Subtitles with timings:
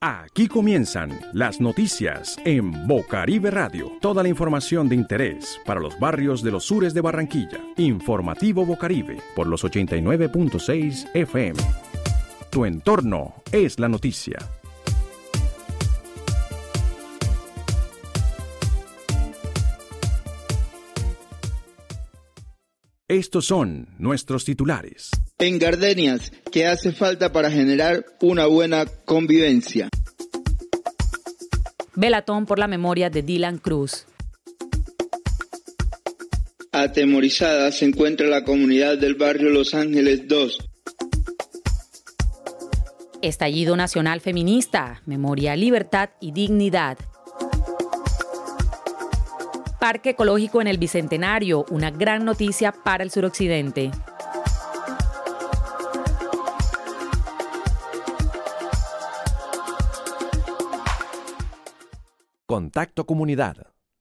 [0.00, 3.92] Aquí comienzan las noticias en Bocaribe Radio.
[4.00, 7.60] Toda la información de interés para los barrios de los sures de Barranquilla.
[7.76, 11.60] Informativo Bocaribe por los 89.6 FM.
[12.50, 14.38] Tu entorno es la noticia.
[23.12, 25.10] Estos son nuestros titulares.
[25.36, 29.90] En Gardenias, ¿qué hace falta para generar una buena convivencia?
[31.94, 34.06] Velatón por la memoria de Dylan Cruz.
[36.72, 40.70] Atemorizada se encuentra la comunidad del barrio Los Ángeles 2.
[43.20, 46.96] Estallido Nacional Feminista, Memoria, Libertad y Dignidad.
[49.82, 53.90] Parque Ecológico en el Bicentenario, una gran noticia para el suroccidente.
[62.46, 63.56] Contacto Comunidad,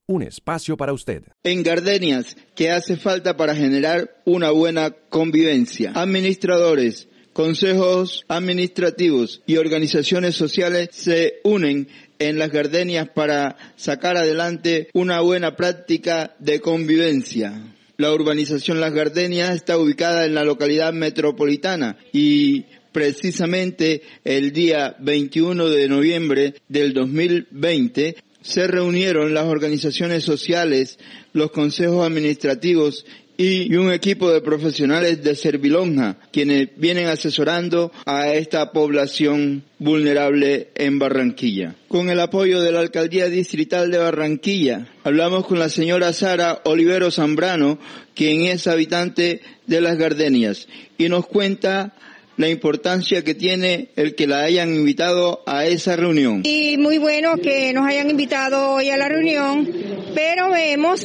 [0.06, 1.24] un espacio para usted.
[1.42, 5.94] En Gardenias, ¿qué hace falta para generar una buena convivencia?
[5.96, 11.88] Administradores, consejos administrativos y organizaciones sociales se unen
[12.20, 17.76] en las gardenias para sacar adelante una buena práctica de convivencia.
[17.98, 25.70] La urbanización Las Gardenias está ubicada en la localidad metropolitana y precisamente el día 21
[25.70, 30.98] de noviembre del 2020 se reunieron las organizaciones sociales,
[31.34, 33.06] los consejos administrativos
[33.42, 41.00] y un equipo de profesionales de Servilonja, quienes vienen asesorando a esta población vulnerable en
[41.00, 41.74] Barranquilla.
[41.88, 47.10] Con el apoyo de la Alcaldía Distrital de Barranquilla, hablamos con la señora Sara Olivero
[47.10, 47.80] Zambrano,
[48.14, 50.68] quien es habitante de las Gardenias,
[51.00, 51.96] y nos cuenta
[52.38, 56.44] la importancia que tiene el que la hayan invitado a esa reunión.
[56.46, 59.68] Y muy bueno que nos hayan invitado hoy a la reunión,
[60.14, 61.02] pero vemos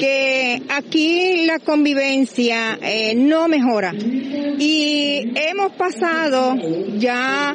[0.00, 3.92] que aquí la convivencia eh, no mejora.
[3.92, 6.56] Y hemos pasado
[6.96, 7.54] ya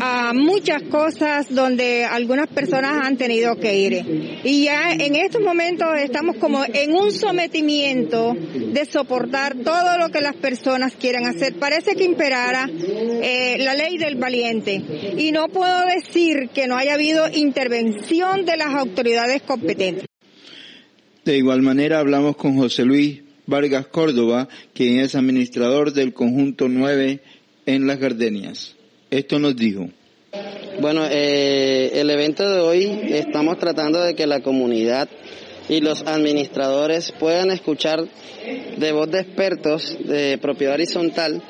[0.00, 4.40] a muchas cosas donde algunas personas han tenido que ir.
[4.44, 10.20] Y ya en estos momentos estamos como en un sometimiento de soportar todo lo que
[10.20, 11.54] las personas quieran hacer.
[11.58, 14.80] Parece que imperara eh, la ley del valiente.
[15.16, 20.06] Y no puedo decir que no haya habido intervención de las autoridades competentes.
[21.24, 27.20] De igual manera hablamos con José Luis Vargas Córdoba, quien es administrador del conjunto 9
[27.64, 28.76] en Las Gardenias.
[29.10, 29.88] Esto nos dijo.
[30.80, 35.08] Bueno, eh, el evento de hoy estamos tratando de que la comunidad
[35.68, 38.04] y los administradores puedan escuchar
[38.76, 41.42] de voz de expertos de propiedad horizontal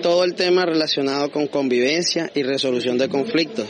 [0.00, 3.66] todo el tema relacionado con convivencia y resolución de conflictos,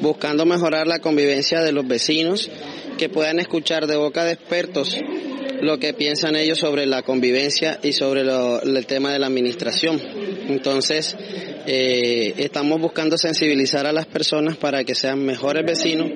[0.00, 2.50] buscando mejorar la convivencia de los vecinos,
[2.96, 4.96] que puedan escuchar de boca de expertos
[5.60, 10.00] lo que piensan ellos sobre la convivencia y sobre el tema de la administración.
[10.48, 11.16] Entonces,
[11.66, 16.10] eh, estamos buscando sensibilizar a las personas para que sean mejores vecinos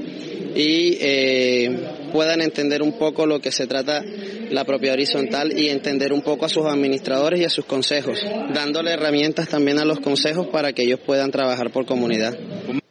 [0.55, 1.79] y eh,
[2.13, 4.03] puedan entender un poco lo que se trata
[4.51, 8.21] la propiedad horizontal y entender un poco a sus administradores y a sus consejos,
[8.53, 12.37] dándole herramientas también a los consejos para que ellos puedan trabajar por comunidad.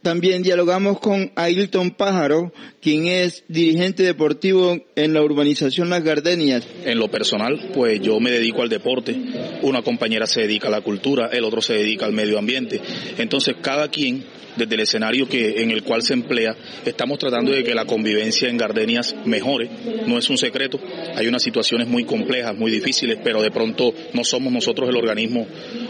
[0.01, 6.65] También dialogamos con Ailton Pájaro, quien es dirigente deportivo en la urbanización Las Gardenias.
[6.85, 9.13] En lo personal, pues yo me dedico al deporte,
[9.61, 12.81] una compañera se dedica a la cultura, el otro se dedica al medio ambiente.
[13.17, 14.23] Entonces, cada quien
[14.59, 16.56] desde el escenario que, en el cual se emplea,
[16.86, 19.70] estamos tratando de que la convivencia en Gardenias mejore.
[20.06, 20.80] No es un secreto,
[21.16, 25.47] hay unas situaciones muy complejas, muy difíciles, pero de pronto no somos nosotros el organismo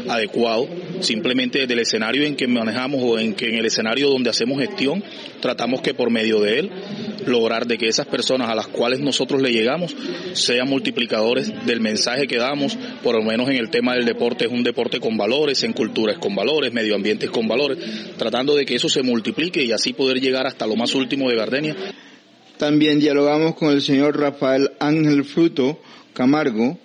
[0.07, 0.67] adecuado.
[1.01, 4.59] Simplemente desde el escenario en que manejamos o en que en el escenario donde hacemos
[4.59, 5.03] gestión,
[5.41, 6.71] tratamos que por medio de él
[7.29, 9.95] lograr de que esas personas a las cuales nosotros le llegamos
[10.33, 14.51] sean multiplicadores del mensaje que damos, por lo menos en el tema del deporte es
[14.51, 17.77] un deporte con valores, en cultura es con valores, medio ambiente es con valores,
[18.17, 21.35] tratando de que eso se multiplique y así poder llegar hasta lo más último de
[21.35, 21.75] Gardenia.
[22.57, 25.79] También dialogamos con el señor Rafael Ángel Fruto
[26.13, 26.77] Camargo,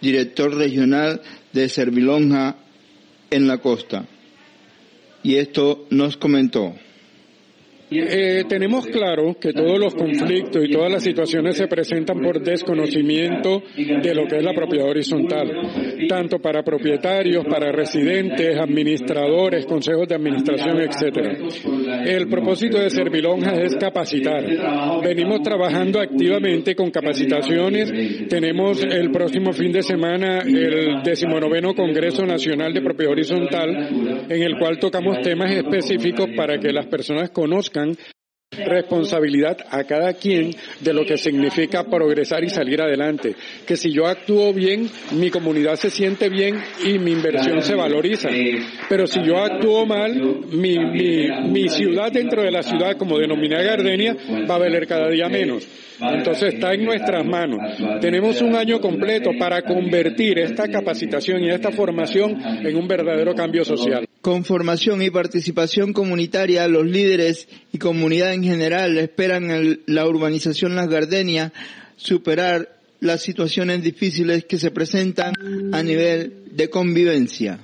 [0.00, 1.20] director regional
[1.52, 2.56] de Servilonja
[3.30, 4.06] en la costa.
[5.22, 6.74] Y esto nos comentó.
[7.90, 13.62] Eh, tenemos claro que todos los conflictos y todas las situaciones se presentan por desconocimiento
[13.76, 15.50] de lo que es la propiedad horizontal.
[16.08, 21.36] tanto para propietarios, para residentes, administradores, consejos de administración, etcétera.
[22.04, 24.44] El propósito de Servilonjas es capacitar.
[25.02, 27.92] Venimos trabajando activamente con capacitaciones.
[28.28, 34.56] Tenemos el próximo fin de semana el decimonoveno Congreso Nacional de Propiedad Horizontal, en el
[34.58, 37.77] cual tocamos temas específicos para que las personas conozcan
[38.50, 43.34] responsabilidad a cada quien de lo que significa progresar y salir adelante.
[43.66, 48.28] Que si yo actúo bien, mi comunidad se siente bien y mi inversión se valoriza.
[48.88, 50.14] Pero si yo actúo mal,
[50.50, 54.16] mi, mi, mi ciudad dentro de la ciudad, como denomina Gardenia,
[54.48, 55.66] va a valer cada día menos.
[56.00, 57.58] Entonces está en nuestras manos.
[58.00, 63.64] Tenemos un año completo para convertir esta capacitación y esta formación en un verdadero cambio
[63.64, 64.07] social.
[64.20, 70.74] Con formación y participación comunitaria, los líderes y comunidad en general esperan en la urbanización
[70.74, 71.52] Las Gardenias
[71.96, 75.34] superar las situaciones difíciles que se presentan
[75.72, 77.60] a nivel de convivencia.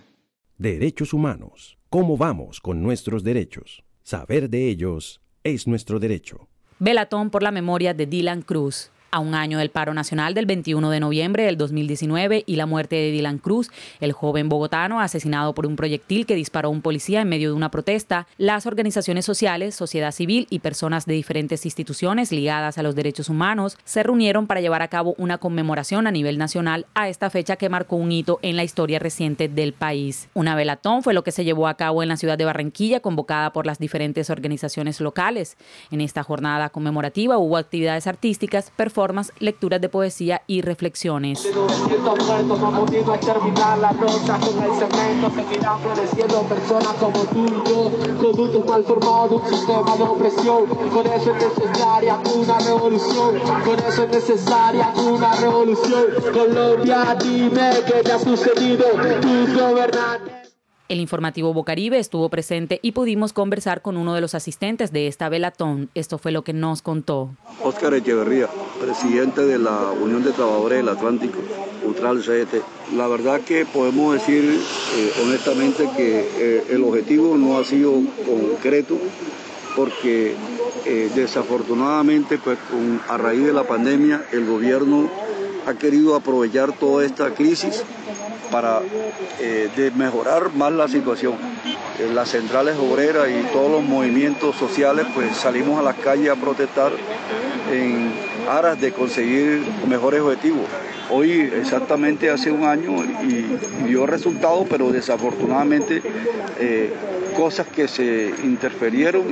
[0.58, 1.76] Derechos humanos.
[1.90, 3.82] ¿Cómo vamos con nuestros derechos?
[4.02, 6.48] Saber de ellos es nuestro derecho.
[6.78, 8.90] Velatón por la memoria de Dylan Cruz.
[9.14, 12.96] A un año del paro nacional del 21 de noviembre del 2019 y la muerte
[12.96, 13.70] de Dylan Cruz,
[14.00, 17.70] el joven bogotano asesinado por un proyectil que disparó un policía en medio de una
[17.70, 23.28] protesta, las organizaciones sociales, sociedad civil y personas de diferentes instituciones ligadas a los derechos
[23.28, 27.54] humanos se reunieron para llevar a cabo una conmemoración a nivel nacional a esta fecha
[27.54, 30.28] que marcó un hito en la historia reciente del país.
[30.34, 33.52] Una velatón fue lo que se llevó a cabo en la ciudad de Barranquilla, convocada
[33.52, 35.56] por las diferentes organizaciones locales.
[35.92, 38.72] En esta jornada conmemorativa hubo actividades artísticas,
[39.38, 41.46] lecturas de poesía y reflexiones.
[60.86, 65.30] El informativo Bocaribe estuvo presente y pudimos conversar con uno de los asistentes de esta
[65.30, 65.88] velatón.
[65.94, 67.30] Esto fue lo que nos contó.
[67.62, 68.48] Óscar Echeverría,
[68.80, 71.38] presidente de la Unión de Trabajadores del Atlántico,
[71.84, 72.62] Utral CET.
[72.96, 74.60] La verdad que podemos decir
[74.96, 77.92] eh, honestamente que eh, el objetivo no ha sido
[78.26, 78.98] concreto
[79.76, 80.34] porque
[80.84, 82.58] eh, desafortunadamente pues
[83.08, 85.08] a raíz de la pandemia el gobierno
[85.66, 87.82] ha querido aprovechar toda esta crisis
[88.50, 88.80] para
[89.40, 91.34] eh, mejorar más la situación.
[92.12, 96.92] Las centrales obreras y todos los movimientos sociales, pues salimos a las calles a protestar
[97.72, 98.12] en
[98.48, 100.66] aras de conseguir mejores objetivos.
[101.10, 106.02] Hoy exactamente hace un año y, dio resultados, pero desafortunadamente
[106.58, 106.92] eh,
[107.36, 109.22] cosas que se interferieron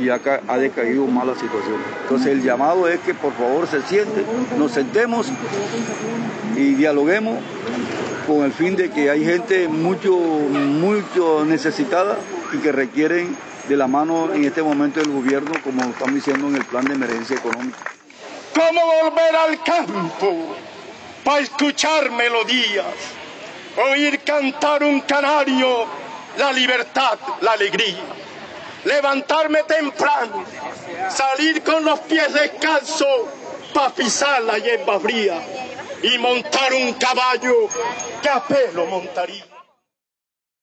[0.00, 1.76] y, acá ha decaído más la situación.
[2.02, 4.24] Entonces el llamado es que por favor se sienten,
[4.58, 5.28] nos sentemos
[6.56, 7.38] y dialoguemos
[8.26, 12.16] con el fin de que hay gente mucho, mucho necesitada
[12.52, 13.36] y que requieren
[13.68, 16.94] de la mano en este momento del gobierno, como estamos diciendo en el plan de
[16.94, 17.78] emergencia económica.
[18.54, 20.54] ¿Cómo volver al campo
[21.24, 22.86] para escuchar melodías,
[23.76, 25.86] oír cantar un canario,
[26.38, 28.04] la libertad, la alegría?
[28.84, 30.44] Levantarme temprano,
[31.08, 33.28] salir con los pies descalzos
[33.72, 35.42] para pisar la hierba fría
[36.02, 37.68] y montar un caballo
[38.22, 39.46] que a pelo montaría.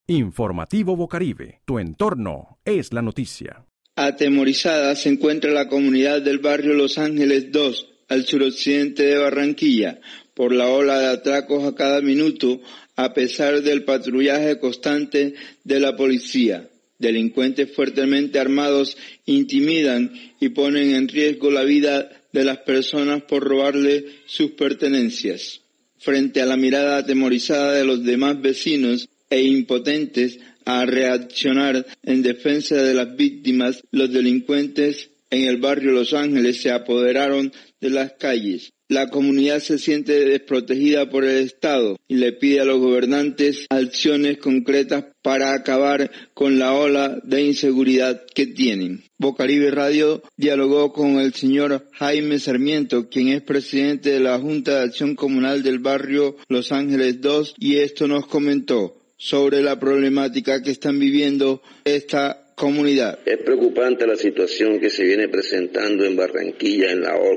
[0.08, 3.66] Informativo Bocaribe, tu entorno es la noticia.
[3.96, 10.00] Atemorizada se encuentra la comunidad del barrio Los Ángeles 2, al suroccidente de Barranquilla,
[10.34, 12.62] por la ola de atracos a cada minuto,
[12.96, 15.33] a pesar del patrullaje constante
[15.64, 16.69] de la policía.
[17.00, 18.95] Delincuentes fuertemente armados
[19.26, 25.62] intimidan y ponen en riesgo la vida de las personas por robarle sus pertenencias.
[25.98, 32.75] Frente a la mirada atemorizada de los demás vecinos e impotentes a reaccionar en defensa
[32.75, 38.73] de las víctimas, los delincuentes en el barrio Los Ángeles se apoderaron de las calles.
[38.89, 44.37] La comunidad se siente desprotegida por el Estado y le pide a los gobernantes acciones
[44.39, 49.06] concretas para acabar con la ola de inseguridad que tienen.
[49.18, 54.83] Bocaribe Radio dialogó con el señor Jaime Sarmiento, quien es presidente de la Junta de
[54.83, 60.71] Acción Comunal del barrio Los Ángeles 2, y esto nos comentó sobre la problemática que
[60.71, 63.19] están viviendo esta comunidad.
[63.23, 66.87] Es preocupante la situación que se viene presentando en Barranquilla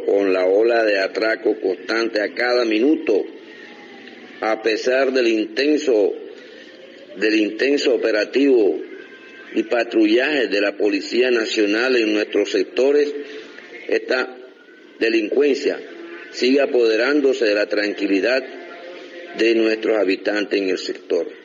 [0.06, 3.22] con la ola de atraco constante a cada minuto,
[4.40, 6.14] a pesar del intenso,
[7.18, 8.80] del intenso operativo
[9.54, 13.14] y patrullaje de la Policía Nacional en nuestros sectores,
[13.88, 14.34] esta
[14.98, 15.78] delincuencia
[16.30, 18.42] sigue apoderándose de la tranquilidad
[19.36, 21.43] de nuestros habitantes en el sector.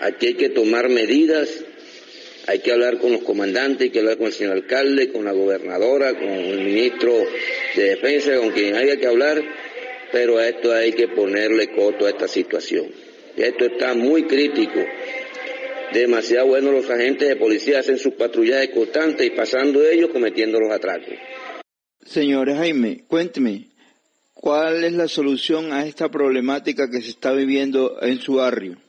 [0.00, 1.48] Aquí hay que tomar medidas,
[2.46, 5.32] hay que hablar con los comandantes, hay que hablar con el señor alcalde, con la
[5.32, 7.12] gobernadora, con el ministro
[7.74, 9.42] de Defensa, con quien haya que hablar,
[10.12, 12.86] pero a esto hay que ponerle coto a esta situación.
[13.36, 14.80] Esto está muy crítico.
[15.92, 20.70] Demasiado bueno los agentes de policía hacen sus patrullajes constantes y pasando ellos cometiendo los
[20.70, 21.14] atracos.
[22.04, 23.68] Señor Jaime, cuénteme,
[24.34, 28.83] ¿cuál es la solución a esta problemática que se está viviendo en su barrio?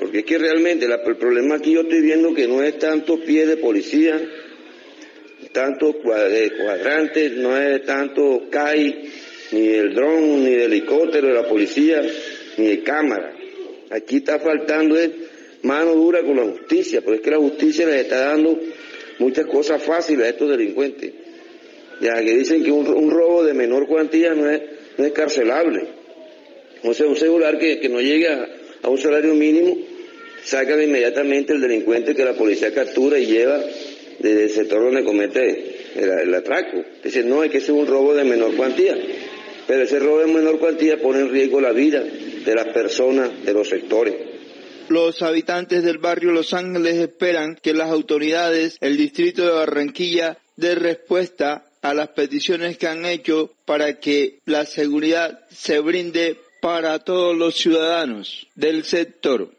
[0.00, 3.46] Porque es que realmente el problema aquí yo estoy viendo que no es tanto pie
[3.46, 4.20] de policía,
[5.52, 9.10] tanto cuadrantes, no es tanto CAI,
[9.52, 12.02] ni el dron, ni el helicóptero de la policía,
[12.56, 13.34] ni de cámara.
[13.90, 15.10] Aquí está faltando es
[15.62, 18.58] mano dura con la justicia, porque es que la justicia les está dando
[19.18, 21.12] muchas cosas fáciles a estos delincuentes.
[22.00, 24.62] Ya que dicen que un, robo de menor cuantía no es,
[24.96, 25.86] no es carcelable.
[26.82, 28.48] O sea, un celular que, no llega
[28.82, 29.76] a, un salario mínimo,
[30.44, 33.60] sacan inmediatamente el delincuente que la policía captura y lleva
[34.18, 36.84] desde el sector donde comete el, atraco.
[37.02, 38.96] Dicen, no, es que es un robo de menor cuantía.
[39.66, 43.52] Pero ese robo de menor cuantía pone en riesgo la vida de las personas de
[43.52, 44.14] los sectores.
[44.88, 50.74] Los habitantes del barrio Los Ángeles esperan que las autoridades, el distrito de Barranquilla, dé
[50.74, 57.36] respuesta a las peticiones que han hecho para que la seguridad se brinde para todos
[57.36, 59.50] los ciudadanos del sector.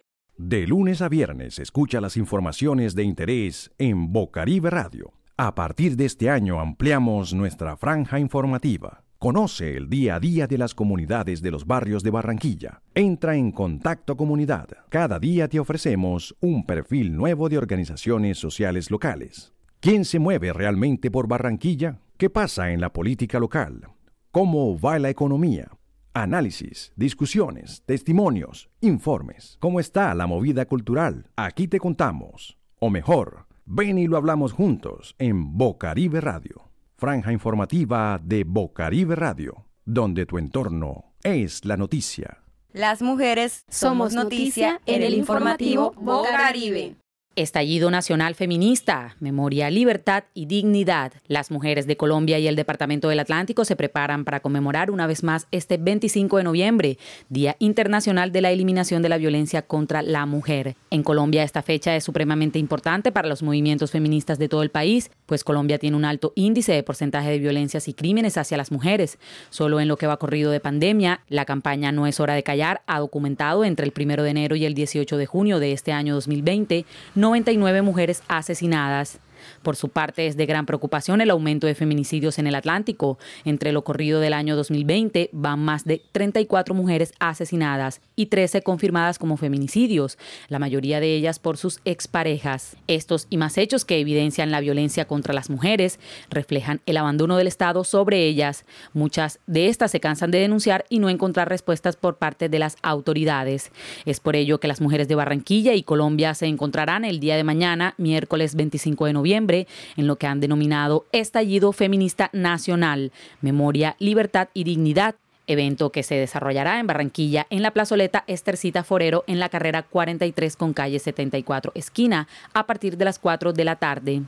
[0.43, 5.13] De lunes a viernes escucha las informaciones de interés en Bocaribe Radio.
[5.37, 9.03] A partir de este año ampliamos nuestra franja informativa.
[9.19, 12.81] Conoce el día a día de las comunidades de los barrios de Barranquilla.
[12.95, 14.67] Entra en Contacto Comunidad.
[14.89, 19.53] Cada día te ofrecemos un perfil nuevo de organizaciones sociales locales.
[19.79, 21.99] ¿Quién se mueve realmente por Barranquilla?
[22.17, 23.89] ¿Qué pasa en la política local?
[24.31, 25.69] ¿Cómo va la economía?
[26.13, 29.57] Análisis, discusiones, testimonios, informes.
[29.59, 31.29] ¿Cómo está la movida cultural?
[31.35, 32.57] Aquí te contamos.
[32.79, 39.65] O mejor, ven y lo hablamos juntos en Bocaribe Radio franja informativa de Bocaribe Radio,
[39.85, 42.43] donde tu entorno es la noticia.
[42.73, 46.97] Las mujeres somos noticia en el informativo Bocaribe.
[47.37, 51.13] Estallido Nacional Feminista, Memoria, Libertad y Dignidad.
[51.27, 55.23] Las mujeres de Colombia y el Departamento del Atlántico se preparan para conmemorar una vez
[55.23, 56.97] más este 25 de noviembre,
[57.29, 60.75] Día Internacional de la Eliminación de la Violencia contra la Mujer.
[60.89, 65.09] En Colombia esta fecha es supremamente importante para los movimientos feministas de todo el país,
[65.25, 69.19] pues Colombia tiene un alto índice de porcentaje de violencias y crímenes hacia las mujeres.
[69.49, 72.81] Solo en lo que va corrido de pandemia, la campaña No es hora de callar
[72.87, 76.13] ha documentado entre el 1 de enero y el 18 de junio de este año
[76.15, 76.85] 2020
[77.21, 79.19] 99 mujeres asesinadas.
[79.63, 83.17] Por su parte, es de gran preocupación el aumento de feminicidios en el Atlántico.
[83.45, 89.19] Entre lo corrido del año 2020 van más de 34 mujeres asesinadas y 13 confirmadas
[89.19, 90.17] como feminicidios,
[90.47, 92.75] la mayoría de ellas por sus exparejas.
[92.87, 97.47] Estos y más hechos que evidencian la violencia contra las mujeres reflejan el abandono del
[97.47, 98.65] Estado sobre ellas.
[98.93, 102.77] Muchas de estas se cansan de denunciar y no encontrar respuestas por parte de las
[102.81, 103.71] autoridades.
[104.05, 107.43] Es por ello que las mujeres de Barranquilla y Colombia se encontrarán el día de
[107.43, 113.11] mañana, miércoles 25 de noviembre, en lo que han denominado Estallido Feminista Nacional,
[113.41, 115.15] Memoria, Libertad y Dignidad,
[115.47, 120.55] evento que se desarrollará en Barranquilla en la plazoleta Estercita Forero en la carrera 43
[120.55, 124.21] con calle 74 esquina a partir de las 4 de la tarde.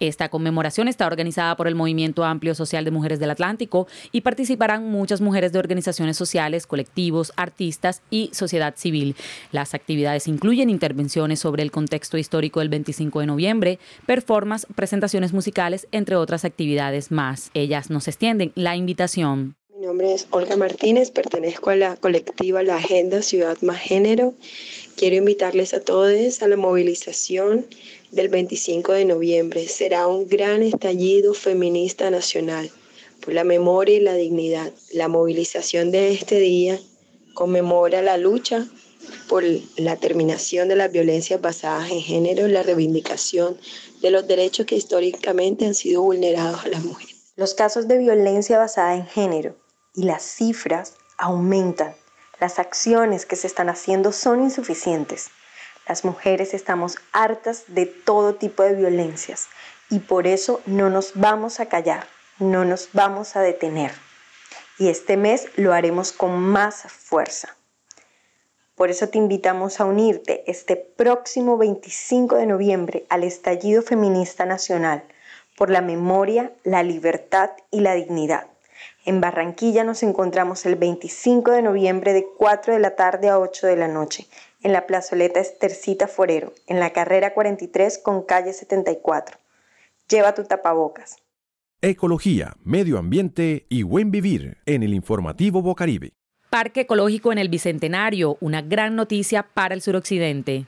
[0.00, 4.90] Esta conmemoración está organizada por el Movimiento Amplio Social de Mujeres del Atlántico y participarán
[4.90, 9.16] muchas mujeres de organizaciones sociales, colectivos, artistas y sociedad civil.
[9.50, 15.86] Las actividades incluyen intervenciones sobre el contexto histórico del 25 de noviembre, performances, presentaciones musicales,
[15.92, 17.50] entre otras actividades más.
[17.54, 19.56] Ellas nos extienden la invitación.
[19.82, 24.32] Mi nombre es Olga Martínez, pertenezco a la colectiva La Agenda Ciudad Más Género.
[24.94, 27.66] Quiero invitarles a todos a la movilización
[28.12, 29.66] del 25 de noviembre.
[29.66, 32.70] Será un gran estallido feminista nacional
[33.24, 34.72] por la memoria y la dignidad.
[34.92, 36.78] La movilización de este día
[37.34, 38.68] conmemora la lucha
[39.28, 39.42] por
[39.78, 43.58] la terminación de las violencias basadas en género la reivindicación
[44.00, 47.16] de los derechos que históricamente han sido vulnerados a las mujeres.
[47.34, 49.56] Los casos de violencia basada en género
[49.94, 51.94] y las cifras aumentan.
[52.40, 55.30] Las acciones que se están haciendo son insuficientes.
[55.86, 59.48] Las mujeres estamos hartas de todo tipo de violencias
[59.90, 62.06] y por eso no nos vamos a callar,
[62.38, 63.92] no nos vamos a detener.
[64.78, 67.56] Y este mes lo haremos con más fuerza.
[68.74, 75.04] Por eso te invitamos a unirte este próximo 25 de noviembre al Estallido Feminista Nacional
[75.56, 78.51] por la memoria, la libertad y la dignidad
[79.04, 83.66] En Barranquilla nos encontramos el 25 de noviembre de 4 de la tarde a 8
[83.66, 84.26] de la noche
[84.62, 89.38] en la plazoleta Estercita Forero, en la carrera 43 con calle 74.
[90.08, 91.16] Lleva tu tapabocas.
[91.80, 96.12] Ecología, medio ambiente y buen vivir en el informativo Bocaribe.
[96.48, 100.66] Parque Ecológico en el Bicentenario, una gran noticia para el suroccidente.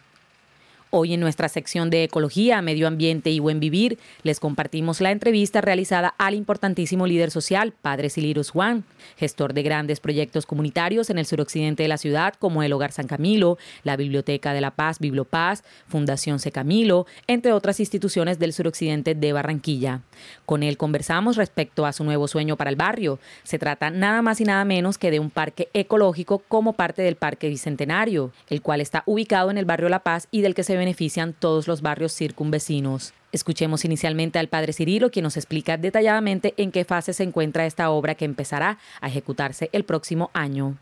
[0.97, 5.61] Hoy en nuestra sección de Ecología, Medio Ambiente y Buen Vivir les compartimos la entrevista
[5.61, 8.85] realizada al importantísimo líder social, Padre Silirus Juan,
[9.17, 13.09] gestor de grandes proyectos comunitarios en el suroccidente de la ciudad como el Hogar San
[13.09, 16.53] Camilo, la Biblioteca de la Paz, Bibliopaz, Fundación C.
[16.53, 20.03] Camilo, entre otras instituciones del suroccidente de Barranquilla.
[20.47, 23.19] Con él conversamos respecto a su nuevo sueño para el barrio.
[23.43, 27.17] Se trata nada más y nada menos que de un parque ecológico como parte del
[27.17, 30.84] Parque Bicentenario, el cual está ubicado en el barrio La Paz y del que se
[30.85, 33.15] benefician todos los barrios circunvecinos.
[33.33, 37.91] Escuchemos inicialmente al padre Cirilo, quien nos explica detalladamente en qué fase se encuentra esta
[37.91, 40.77] obra que empezará a ejecutarse el próximo año.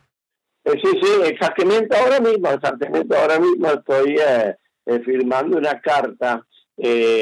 [0.64, 4.56] Eh, sí, sí, exactamente ahora mismo, exactamente ahora mismo estoy eh,
[4.86, 6.44] eh, firmando una carta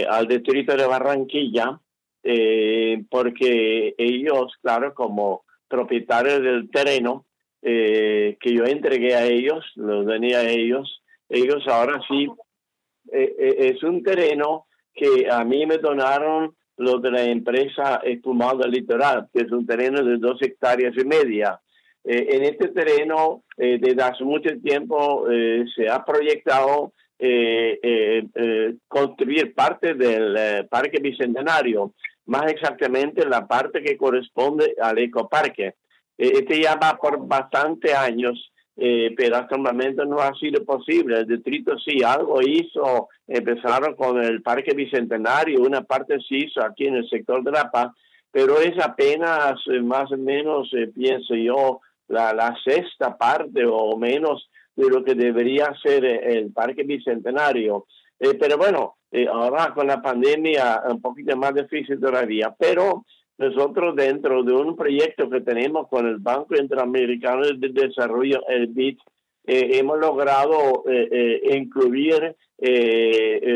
[0.09, 1.79] al distrito de Barranquilla,
[3.11, 7.27] porque ellos, claro, como propietarios del terreno
[7.61, 12.27] que yo entregué a ellos, los tenía a ellos, ellos ahora sí
[13.13, 18.67] eh, eh, es un terreno que a mí me donaron los de la empresa Espumado
[18.67, 21.61] Litoral, que es un terreno de dos hectáreas y media.
[22.05, 25.27] Eh, en este terreno, desde hace mucho tiempo,
[25.77, 26.93] se ha proyectado
[28.89, 31.93] construir parte del Parque Bicentenario,
[32.25, 35.75] más exactamente la parte que corresponde al ecoparque.
[36.17, 41.19] este ya va por bastante años eh, pero hasta el momento no ha sido posible.
[41.19, 46.87] El distrito sí algo hizo, empezaron con el Parque Bicentenario, una parte sí hizo aquí
[46.87, 47.93] en el sector de La Paz,
[48.31, 53.97] pero es apenas eh, más o menos, eh, pienso yo, la, la sexta parte o
[53.97, 57.87] menos de lo que debería ser el Parque Bicentenario.
[58.19, 58.97] pero bueno,
[59.33, 63.05] ahora con la pandemia un poquito más difícil todavía, pero
[63.41, 68.99] nosotros dentro de un proyecto que tenemos con el Banco Interamericano de Desarrollo, el BID,
[69.47, 72.37] eh, hemos logrado eh, eh, incluir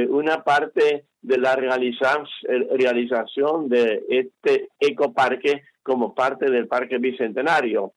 [0.08, 7.92] una parte de la realización de este ecoparque como parte del Parque Bicentenario.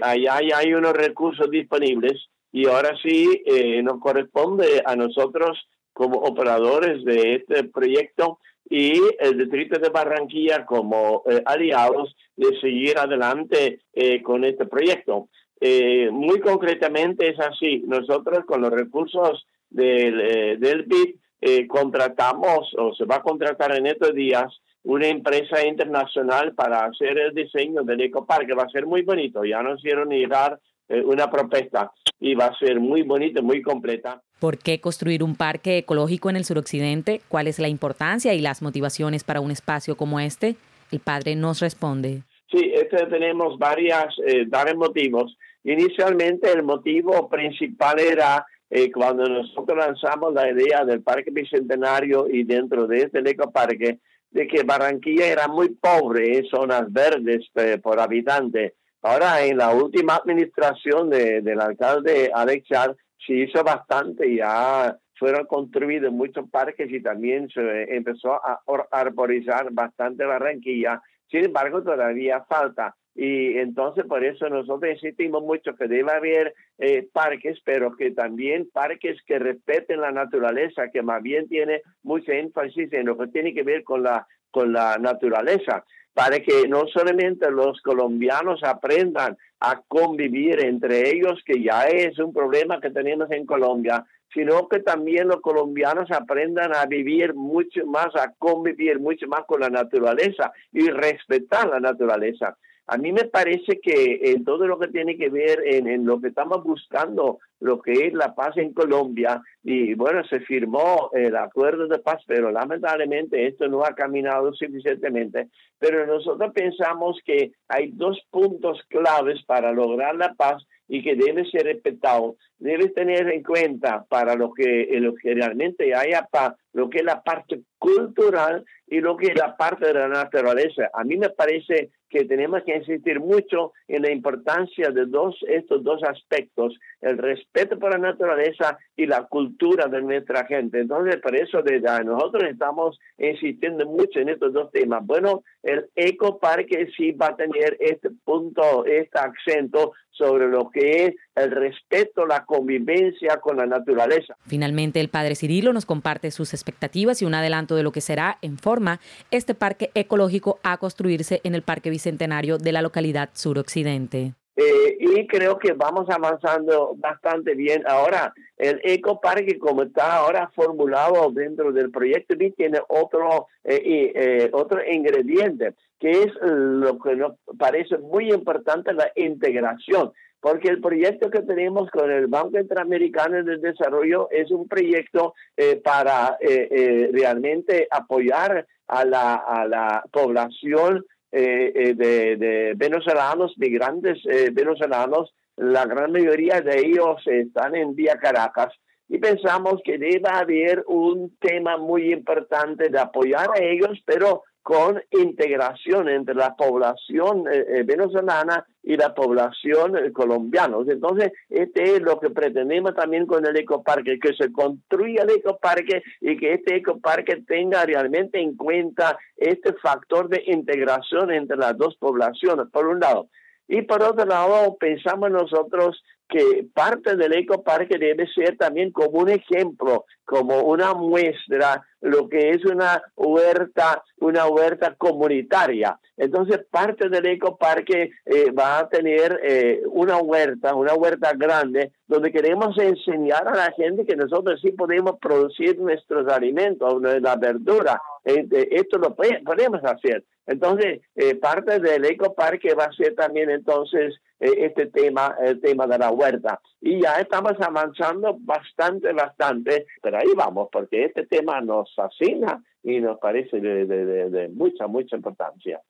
[0.00, 3.42] allá hay unos recursos disponibles y ahora sí
[3.82, 5.58] nos corresponde a nosotros
[5.92, 8.38] como operadores de este proyecto
[8.70, 15.28] y el distrito de Barranquilla como eh, aliados de seguir adelante eh, con este proyecto.
[15.60, 23.04] Eh, muy concretamente es así, nosotros con los recursos del, del BID contratamos o se
[23.04, 24.46] va a contratar en estos días
[24.84, 28.54] una empresa internacional para hacer el diseño del ecoparque.
[28.54, 32.80] Va a ser muy bonito, ya nos hicieron llegar una propuesta y va a ser
[32.80, 34.22] muy bonita, muy completa.
[34.40, 37.20] ¿Por qué construir un parque ecológico en el suroccidente?
[37.28, 40.56] ¿Cuál es la importancia y las motivaciones para un espacio como este?
[40.90, 42.22] El padre nos responde.
[42.50, 45.36] Sí, este tenemos varias, eh, varios motivos.
[45.64, 52.44] Inicialmente el motivo principal era eh, cuando nosotros lanzamos la idea del Parque Bicentenario y
[52.44, 53.98] dentro de este ecoparque,
[54.30, 58.74] de que Barranquilla era muy pobre en zonas verdes eh, por habitante.
[59.02, 65.46] Ahora, en la última administración de, del alcalde Alex Char, se hizo bastante, ya fueron
[65.46, 71.02] construidos muchos parques y también se empezó a arborizar bastante Barranquilla.
[71.30, 72.94] Sin embargo, todavía falta.
[73.14, 78.68] Y entonces por eso nosotros insistimos mucho que debe haber eh, parques, pero que también
[78.72, 83.52] parques que respeten la naturaleza, que más bien tiene mucho énfasis en lo que tiene
[83.52, 85.84] que ver con la, con la naturaleza
[86.18, 92.32] para que no solamente los colombianos aprendan a convivir entre ellos, que ya es un
[92.32, 98.08] problema que tenemos en Colombia, sino que también los colombianos aprendan a vivir mucho más,
[98.16, 102.56] a convivir mucho más con la naturaleza y respetar la naturaleza.
[102.90, 106.28] A mí me parece que en todo lo que tiene que ver en, lo que
[106.28, 111.86] estamos buscando, lo que es la paz en Colombia, y bueno, se firmó el acuerdo
[111.86, 115.48] de paz, pero lamentablemente esto no ha caminado suficientemente.
[115.78, 121.44] Pero nosotros pensamos que hay dos puntos claves para lograr la paz y que debe
[121.50, 122.36] ser respetado.
[122.58, 127.04] Debe tener en cuenta para lo que, lo que realmente haya paz, lo que es
[127.04, 130.88] la parte cultural y lo que es la parte de la naturaleza.
[130.94, 135.82] A mí me parece que tenemos que insistir mucho en la importancia de dos, estos
[135.82, 140.80] dos aspectos, el respeto por la naturaleza y la cultura de nuestra gente.
[140.80, 141.62] Entonces, por eso
[142.04, 145.04] nosotros estamos insistiendo mucho en estos dos temas.
[145.04, 151.14] Bueno, el ecoparque sí va a tener este punto, este acento sobre lo que es
[151.36, 154.34] el respeto, la convivencia con la naturaleza.
[154.46, 158.38] Finalmente, el padre Cirilo nos comparte sus expectativas y un adelanto de lo que será
[158.42, 159.00] en forma
[159.30, 164.34] este parque ecológico a construirse en el Parque Bicentenario de la localidad suroccidente.
[164.60, 167.84] Eh, y creo que vamos avanzando bastante bien.
[167.86, 174.80] Ahora, el ecoparque, como está ahora formulado dentro del proyecto, tiene otro, eh, eh, otro
[174.84, 181.42] ingrediente, que es lo que nos parece muy importante, la integración porque el proyecto que
[181.42, 185.34] tenemos con el Banco Interamericano de Desarrollo es un proyecto
[185.82, 195.34] para realmente apoyar a la, a la población eh, eh, de, venezolanos, migrantes eh, venezolanos,
[195.56, 198.72] la gran mayoría de ellos están en Vía Caracas.
[199.08, 205.02] Y pensamos que debe haber un tema muy importante de apoyar a ellos, pero con
[205.12, 210.76] integración entre la población eh, eh, venezolana y la población eh, colombiana.
[210.86, 216.02] Entonces, este es lo que pretendemos también con el ecoparque, que se construya el ecoparque
[216.20, 221.96] y que este ecoparque tenga realmente en cuenta este factor de integración entre las dos
[221.96, 223.30] poblaciones, por un lado.
[223.68, 229.30] Y por otro lado, pensamos nosotros que parte del ecoparque debe ser también como un
[229.30, 235.98] ejemplo, como una muestra, lo que es una huerta, una huerta comunitaria.
[236.18, 242.32] Entonces, parte del ecoparque eh, va a tener eh, una huerta, una huerta grande, donde
[242.32, 248.02] queremos enseñar a la gente que nosotros sí podemos producir nuestros alimentos, la verdura.
[248.24, 250.24] Este, esto lo podemos hacer.
[250.46, 255.98] Entonces, eh, parte del ecoparque va a ser también entonces este tema, el tema de
[255.98, 256.60] la huerta.
[256.80, 263.00] Y ya estamos avanzando bastante, bastante, pero ahí vamos, porque este tema nos fascina y
[263.00, 265.80] nos parece de, de mucha, mucha importancia.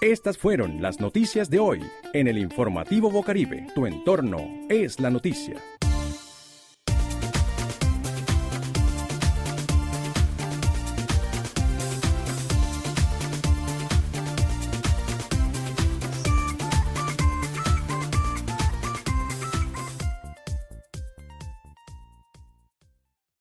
[0.00, 1.80] Estas fueron las noticias de hoy
[2.12, 3.66] en el informativo Bocaribe.
[3.74, 4.38] Tu entorno
[4.68, 5.56] es la noticia.